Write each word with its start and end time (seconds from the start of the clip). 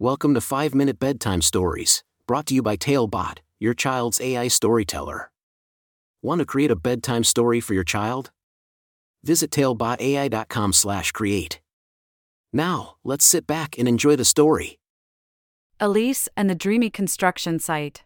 Welcome 0.00 0.34
to 0.34 0.40
5 0.40 0.74
Minute 0.74 0.98
Bedtime 0.98 1.40
Stories, 1.40 2.02
brought 2.26 2.46
to 2.46 2.54
you 2.54 2.62
by 2.62 2.74
Talebot, 2.74 3.38
your 3.60 3.74
child's 3.74 4.20
AI 4.20 4.48
storyteller. 4.48 5.30
Want 6.20 6.40
to 6.40 6.44
create 6.44 6.72
a 6.72 6.76
bedtime 6.76 7.22
story 7.22 7.60
for 7.60 7.74
your 7.74 7.84
child? 7.84 8.32
Visit 9.22 9.52
talebotai.com/create. 9.52 11.60
Now, 12.52 12.96
let's 13.04 13.24
sit 13.24 13.46
back 13.46 13.78
and 13.78 13.86
enjoy 13.86 14.16
the 14.16 14.24
story. 14.24 14.80
Elise 15.78 16.28
and 16.36 16.50
the 16.50 16.56
Dreamy 16.56 16.90
Construction 16.90 17.60
Site. 17.60 18.02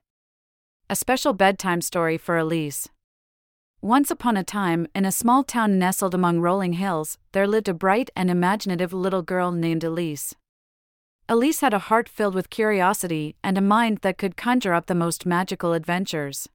A 0.91 0.95
special 0.95 1.33
bedtime 1.33 1.81
story 1.81 2.19
for 2.19 2.37
Elise. 2.37 2.91
Once 3.81 4.11
upon 4.11 4.37
a 4.37 4.45
time, 4.45 4.87
in 4.95 5.07
a 5.07 5.11
small 5.11 5.43
town 5.43 5.79
nestled 5.79 6.15
among 6.15 6.41
rolling 6.41 6.75
hills, 6.75 7.17
there 7.33 7.47
lived 7.47 7.67
a 7.67 7.73
bright 7.73 8.11
and 8.15 8.31
imaginative 8.31 8.93
little 8.93 9.23
girl 9.23 9.51
named 9.51 9.83
Elise. 9.83 10.35
Elise 11.31 11.61
had 11.61 11.75
a 11.75 11.79
heart 11.79 12.09
filled 12.09 12.35
with 12.35 12.49
curiosity 12.49 13.37
and 13.45 13.59
a 13.59 13.61
mind 13.61 13.99
that 13.99 14.17
could 14.17 14.35
conjure 14.35 14.73
up 14.73 14.87
the 14.87 14.95
most 14.95 15.27
magical 15.27 15.75
adventures. 15.75 16.49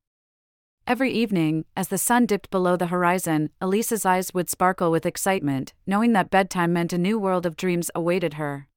Every 0.88 1.12
evening, 1.12 1.66
as 1.78 1.90
the 1.90 2.00
sun 2.00 2.26
dipped 2.26 2.50
below 2.50 2.76
the 2.76 2.88
horizon, 2.88 3.52
Elise's 3.62 4.04
eyes 4.04 4.34
would 4.34 4.50
sparkle 4.50 4.90
with 4.90 5.06
excitement, 5.06 5.74
knowing 5.86 6.14
that 6.14 6.32
bedtime 6.32 6.74
meant 6.74 6.92
a 6.92 6.98
new 6.98 7.20
world 7.20 7.46
of 7.46 7.56
dreams 7.56 7.92
awaited 7.94 8.34
her. 8.34 8.68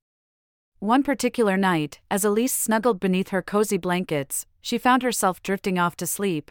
One 0.80 1.02
particular 1.02 1.56
night, 1.56 2.00
as 2.10 2.27
Elise 2.27 2.55
snuggled 2.55 3.00
beneath 3.00 3.30
her 3.30 3.41
cozy 3.41 3.78
blankets, 3.78 4.44
she 4.60 4.77
found 4.77 5.02
herself 5.02 5.42
drifting 5.42 5.78
off 5.78 5.97
to 5.97 6.06
sleep. 6.06 6.50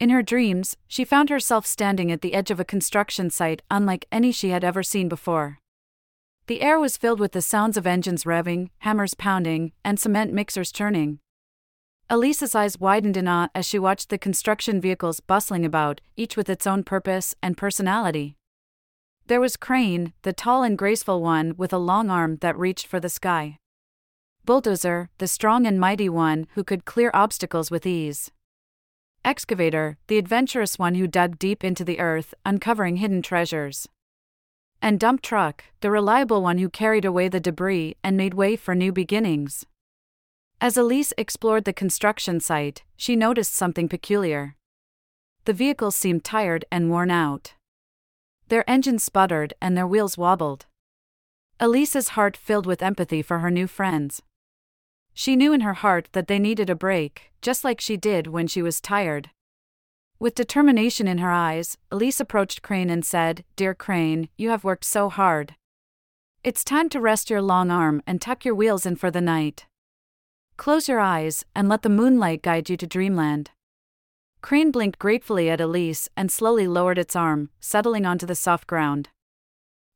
In 0.00 0.10
her 0.10 0.22
dreams, 0.22 0.76
she 0.88 1.04
found 1.04 1.30
herself 1.30 1.66
standing 1.66 2.10
at 2.10 2.20
the 2.20 2.34
edge 2.34 2.50
of 2.50 2.58
a 2.58 2.64
construction 2.64 3.30
site 3.30 3.62
unlike 3.70 4.06
any 4.10 4.32
she 4.32 4.50
had 4.50 4.64
ever 4.64 4.82
seen 4.82 5.08
before. 5.08 5.60
The 6.50 6.62
air 6.62 6.80
was 6.80 6.96
filled 6.96 7.20
with 7.20 7.30
the 7.30 7.42
sounds 7.42 7.76
of 7.76 7.86
engines 7.86 8.24
revving, 8.24 8.70
hammers 8.78 9.14
pounding, 9.14 9.70
and 9.84 10.00
cement 10.00 10.32
mixers 10.32 10.72
churning. 10.72 11.20
Elise's 12.10 12.56
eyes 12.56 12.80
widened 12.80 13.16
in 13.16 13.28
awe 13.28 13.46
as 13.54 13.64
she 13.64 13.78
watched 13.78 14.08
the 14.08 14.18
construction 14.18 14.80
vehicles 14.80 15.20
bustling 15.20 15.64
about, 15.64 16.00
each 16.16 16.36
with 16.36 16.50
its 16.50 16.66
own 16.66 16.82
purpose 16.82 17.36
and 17.40 17.56
personality. 17.56 18.34
There 19.28 19.40
was 19.40 19.56
Crane, 19.56 20.12
the 20.22 20.32
tall 20.32 20.64
and 20.64 20.76
graceful 20.76 21.22
one 21.22 21.54
with 21.56 21.72
a 21.72 21.78
long 21.78 22.10
arm 22.10 22.38
that 22.40 22.58
reached 22.58 22.88
for 22.88 22.98
the 22.98 23.08
sky. 23.08 23.56
Bulldozer, 24.44 25.08
the 25.18 25.28
strong 25.28 25.68
and 25.68 25.78
mighty 25.78 26.08
one 26.08 26.48
who 26.56 26.64
could 26.64 26.84
clear 26.84 27.12
obstacles 27.14 27.70
with 27.70 27.86
ease. 27.86 28.32
Excavator, 29.24 29.98
the 30.08 30.18
adventurous 30.18 30.80
one 30.80 30.96
who 30.96 31.06
dug 31.06 31.38
deep 31.38 31.62
into 31.62 31.84
the 31.84 32.00
earth, 32.00 32.34
uncovering 32.44 32.96
hidden 32.96 33.22
treasures 33.22 33.86
and 34.82 34.98
dump 34.98 35.22
truck, 35.22 35.64
the 35.80 35.90
reliable 35.90 36.42
one 36.42 36.58
who 36.58 36.68
carried 36.68 37.04
away 37.04 37.28
the 37.28 37.40
debris 37.40 37.96
and 38.02 38.16
made 38.16 38.34
way 38.34 38.56
for 38.56 38.74
new 38.74 38.92
beginnings. 38.92 39.66
As 40.60 40.76
Elise 40.76 41.12
explored 41.16 41.64
the 41.64 41.72
construction 41.72 42.40
site, 42.40 42.82
she 42.96 43.16
noticed 43.16 43.54
something 43.54 43.88
peculiar. 43.88 44.56
The 45.46 45.52
vehicles 45.52 45.96
seemed 45.96 46.24
tired 46.24 46.64
and 46.70 46.90
worn 46.90 47.10
out. 47.10 47.54
Their 48.48 48.68
engines 48.68 49.04
sputtered 49.04 49.54
and 49.60 49.76
their 49.76 49.86
wheels 49.86 50.18
wobbled. 50.18 50.66
Elise's 51.58 52.10
heart 52.10 52.36
filled 52.36 52.66
with 52.66 52.82
empathy 52.82 53.22
for 53.22 53.38
her 53.40 53.50
new 53.50 53.66
friends. 53.66 54.22
She 55.14 55.36
knew 55.36 55.52
in 55.52 55.60
her 55.60 55.74
heart 55.74 56.08
that 56.12 56.26
they 56.26 56.38
needed 56.38 56.70
a 56.70 56.74
break, 56.74 57.32
just 57.42 57.64
like 57.64 57.80
she 57.80 57.96
did 57.96 58.26
when 58.26 58.46
she 58.46 58.62
was 58.62 58.80
tired. 58.80 59.30
With 60.20 60.34
determination 60.34 61.08
in 61.08 61.16
her 61.16 61.30
eyes, 61.30 61.78
Elise 61.90 62.20
approached 62.20 62.60
Crane 62.60 62.90
and 62.90 63.02
said, 63.02 63.42
Dear 63.56 63.74
Crane, 63.74 64.28
you 64.36 64.50
have 64.50 64.64
worked 64.64 64.84
so 64.84 65.08
hard. 65.08 65.54
It's 66.44 66.62
time 66.62 66.90
to 66.90 67.00
rest 67.00 67.30
your 67.30 67.40
long 67.40 67.70
arm 67.70 68.02
and 68.06 68.20
tuck 68.20 68.44
your 68.44 68.54
wheels 68.54 68.84
in 68.84 68.96
for 68.96 69.10
the 69.10 69.22
night. 69.22 69.64
Close 70.58 70.88
your 70.88 71.00
eyes 71.00 71.46
and 71.56 71.70
let 71.70 71.80
the 71.80 71.88
moonlight 71.88 72.42
guide 72.42 72.68
you 72.68 72.76
to 72.76 72.86
dreamland. 72.86 73.52
Crane 74.42 74.70
blinked 74.70 74.98
gratefully 74.98 75.48
at 75.48 75.58
Elise 75.58 76.06
and 76.18 76.30
slowly 76.30 76.66
lowered 76.66 76.98
its 76.98 77.16
arm, 77.16 77.48
settling 77.58 78.04
onto 78.04 78.26
the 78.26 78.34
soft 78.34 78.66
ground. 78.66 79.08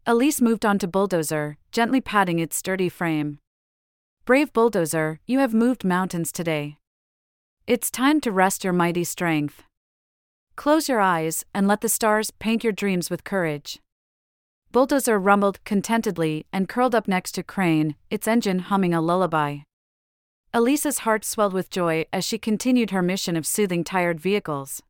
Elise 0.06 0.40
moved 0.40 0.64
on 0.64 0.78
to 0.78 0.88
Bulldozer, 0.88 1.58
gently 1.70 2.00
patting 2.00 2.38
its 2.38 2.56
sturdy 2.56 2.88
frame. 2.88 3.40
Brave 4.24 4.54
Bulldozer, 4.54 5.20
you 5.26 5.40
have 5.40 5.52
moved 5.52 5.84
mountains 5.84 6.32
today. 6.32 6.78
It's 7.66 7.90
time 7.90 8.22
to 8.22 8.32
rest 8.32 8.64
your 8.64 8.72
mighty 8.72 9.04
strength. 9.04 9.64
Close 10.64 10.88
your 10.88 11.02
eyes 11.02 11.44
and 11.52 11.68
let 11.68 11.82
the 11.82 11.90
stars 11.90 12.30
paint 12.30 12.64
your 12.64 12.72
dreams 12.72 13.10
with 13.10 13.22
courage. 13.22 13.80
Bulldozer 14.72 15.18
rumbled 15.18 15.62
contentedly 15.64 16.46
and 16.54 16.70
curled 16.70 16.94
up 16.94 17.06
next 17.06 17.32
to 17.32 17.42
Crane, 17.42 17.96
its 18.08 18.26
engine 18.26 18.60
humming 18.60 18.94
a 18.94 19.02
lullaby. 19.02 19.58
Elise's 20.54 21.00
heart 21.00 21.22
swelled 21.22 21.52
with 21.52 21.68
joy 21.68 22.06
as 22.14 22.24
she 22.24 22.38
continued 22.38 22.92
her 22.92 23.02
mission 23.02 23.36
of 23.36 23.46
soothing 23.46 23.84
tired 23.84 24.18
vehicles. 24.18 24.80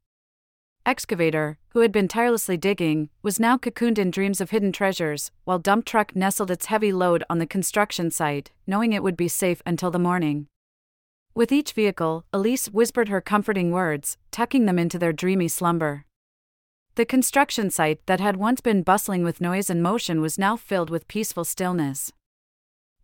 Excavator, 0.86 1.58
who 1.70 1.80
had 1.80 1.90
been 1.90 2.06
tirelessly 2.06 2.56
digging, 2.56 3.10
was 3.20 3.40
now 3.40 3.58
cocooned 3.58 3.98
in 3.98 4.12
dreams 4.12 4.40
of 4.40 4.50
hidden 4.50 4.70
treasures, 4.70 5.32
while 5.42 5.58
Dump 5.58 5.84
Truck 5.84 6.14
nestled 6.14 6.52
its 6.52 6.66
heavy 6.66 6.92
load 6.92 7.24
on 7.28 7.38
the 7.38 7.48
construction 7.48 8.12
site, 8.12 8.52
knowing 8.64 8.92
it 8.92 9.02
would 9.02 9.16
be 9.16 9.26
safe 9.26 9.60
until 9.66 9.90
the 9.90 9.98
morning. 9.98 10.46
With 11.36 11.50
each 11.50 11.72
vehicle, 11.72 12.24
Elise 12.32 12.68
whispered 12.68 13.08
her 13.08 13.20
comforting 13.20 13.72
words, 13.72 14.16
tucking 14.30 14.66
them 14.66 14.78
into 14.78 15.00
their 15.00 15.12
dreamy 15.12 15.48
slumber. 15.48 16.04
The 16.94 17.04
construction 17.04 17.70
site 17.70 17.98
that 18.06 18.20
had 18.20 18.36
once 18.36 18.60
been 18.60 18.84
bustling 18.84 19.24
with 19.24 19.40
noise 19.40 19.68
and 19.68 19.82
motion 19.82 20.20
was 20.20 20.38
now 20.38 20.56
filled 20.56 20.90
with 20.90 21.08
peaceful 21.08 21.44
stillness. 21.44 22.12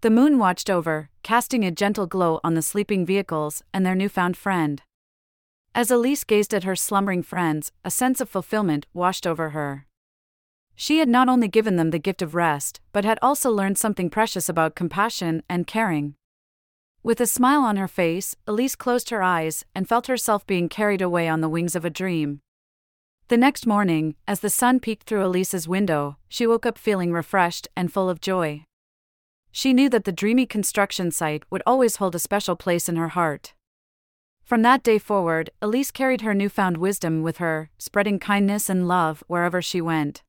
The 0.03 0.11
moon 0.11 0.39
watched 0.39 0.71
over, 0.71 1.11
casting 1.25 1.65
a 1.65 1.73
gentle 1.73 2.07
glow 2.07 2.39
on 2.45 2.55
the 2.55 2.63
sleeping 2.63 3.05
vehicles 3.05 3.65
and 3.75 3.85
their 3.85 3.97
newfound 3.97 4.37
friend. 4.37 4.81
As 5.75 5.91
Elise 5.91 6.23
gazed 6.23 6.55
at 6.55 6.63
her 6.63 6.77
slumbering 6.77 7.25
friends, 7.25 7.73
a 7.85 7.91
sense 7.91 8.21
of 8.21 8.29
fulfillment 8.29 8.87
washed 8.95 9.27
over 9.27 9.51
her. 9.51 9.87
She 10.77 10.99
had 10.99 11.09
not 11.09 11.29
only 11.29 11.49
given 11.49 11.75
them 11.75 11.91
the 11.91 11.99
gift 11.99 12.23
of 12.23 12.37
rest, 12.37 12.81
but 12.93 13.05
had 13.05 13.19
also 13.21 13.51
learned 13.51 13.77
something 13.77 14.09
precious 14.09 14.49
about 14.49 14.77
compassion 14.77 15.43
and 15.49 15.67
caring. 15.67 16.15
With 17.03 17.21
a 17.21 17.27
smile 17.27 17.63
on 17.63 17.77
her 17.77 17.89
face, 17.89 18.37
Elise 18.47 18.77
closed 18.77 19.09
her 19.09 19.23
eyes 19.23 19.65
and 19.75 19.89
felt 19.89 20.07
herself 20.07 20.47
being 20.47 20.69
carried 20.69 21.01
away 21.01 21.29
on 21.29 21.41
the 21.41 21.49
wings 21.49 21.75
of 21.75 21.85
a 21.85 21.91
dream. 21.91 22.41
The 23.29 23.39
next 23.39 23.67
morning, 23.67 24.17
as 24.29 24.41
the 24.41 24.51
sun 24.51 24.81
peeked 24.81 25.07
through 25.07 25.25
Elise's 25.25 25.67
window, 25.67 26.19
she 26.29 26.47
woke 26.47 26.67
up 26.67 26.77
feeling 26.77 27.13
refreshed 27.13 27.69
and 27.75 27.91
full 27.93 28.11
of 28.11 28.21
joy. 28.21 28.65
She 29.51 29.73
knew 29.73 29.89
that 29.89 30.05
the 30.05 30.13
dreamy 30.13 30.45
construction 30.47 31.11
site 31.11 31.45
would 31.49 31.63
always 31.65 31.97
hold 31.97 32.15
a 32.15 32.19
special 32.19 32.55
place 32.55 32.89
in 32.89 32.97
her 32.97 33.09
heart. 33.09 33.55
From 34.43 34.63
that 34.63 34.83
day 34.83 34.99
forward, 34.99 35.51
Elise 35.63 35.91
carried 35.91 36.21
her 36.21 36.35
newfound 36.35 36.77
wisdom 36.77 37.23
with 37.23 37.39
her, 37.39 37.71
spreading 37.79 38.19
kindness 38.19 38.69
and 38.69 38.87
love 38.87 39.25
wherever 39.27 39.63
she 39.63 39.81
went. 39.81 40.23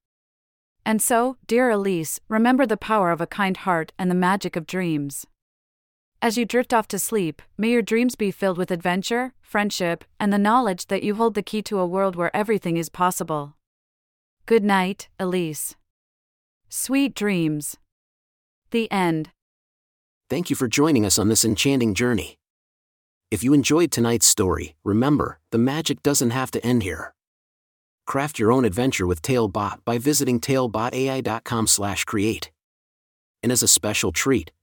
And 0.85 1.01
so, 1.01 1.37
dear 1.47 1.69
Elise, 1.69 2.19
remember 2.27 2.65
the 2.65 2.77
power 2.77 3.11
of 3.11 3.19
a 3.19 3.27
kind 3.27 3.57
heart 3.57 3.93
and 3.99 4.09
the 4.09 4.15
magic 4.15 4.55
of 4.55 4.65
dreams. 4.67 5.25
As 6.23 6.37
you 6.37 6.45
drift 6.45 6.71
off 6.71 6.87
to 6.89 6.99
sleep, 6.99 7.41
may 7.57 7.71
your 7.71 7.81
dreams 7.81 8.15
be 8.15 8.29
filled 8.29 8.59
with 8.59 8.69
adventure, 8.69 9.33
friendship, 9.41 10.05
and 10.19 10.31
the 10.31 10.37
knowledge 10.37 10.85
that 10.85 11.01
you 11.01 11.15
hold 11.15 11.33
the 11.33 11.41
key 11.41 11.63
to 11.63 11.79
a 11.79 11.87
world 11.87 12.15
where 12.15 12.29
everything 12.35 12.77
is 12.77 12.89
possible. 12.89 13.55
Good 14.45 14.63
night, 14.63 15.09
Elise. 15.19 15.75
Sweet 16.69 17.15
dreams. 17.15 17.77
The 18.69 18.87
end. 18.91 19.31
Thank 20.29 20.51
you 20.51 20.55
for 20.55 20.67
joining 20.67 21.07
us 21.07 21.17
on 21.17 21.27
this 21.27 21.43
enchanting 21.43 21.95
journey. 21.95 22.37
If 23.31 23.43
you 23.43 23.53
enjoyed 23.53 23.91
tonight's 23.91 24.27
story, 24.27 24.75
remember, 24.83 25.39
the 25.49 25.57
magic 25.57 26.03
doesn't 26.03 26.29
have 26.29 26.51
to 26.51 26.63
end 26.63 26.83
here. 26.83 27.15
Craft 28.05 28.37
your 28.37 28.51
own 28.51 28.63
adventure 28.63 29.07
with 29.07 29.23
Talebot 29.23 29.83
by 29.85 29.97
visiting 29.97 30.39
talebotai.com/create. 30.39 32.51
And 33.41 33.51
as 33.51 33.63
a 33.63 33.67
special 33.67 34.11
treat, 34.11 34.51